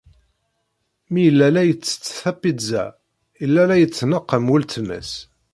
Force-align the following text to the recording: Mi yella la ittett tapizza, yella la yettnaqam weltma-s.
Mi 1.11 1.19
yella 1.25 1.47
la 1.51 1.63
ittett 1.71 2.05
tapizza, 2.21 2.83
yella 3.41 3.63
la 3.69 3.75
yettnaqam 3.77 4.45
weltma-s. 4.51 5.11